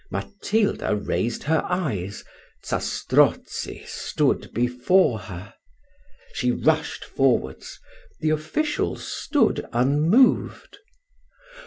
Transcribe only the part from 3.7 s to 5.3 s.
stood before